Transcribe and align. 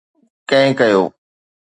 ڪنهن 0.49 0.69
ڪيو 0.79 1.01